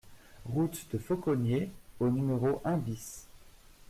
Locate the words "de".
0.91-0.97